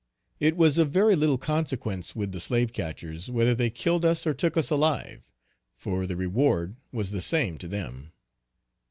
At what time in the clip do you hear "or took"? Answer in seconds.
4.25-4.57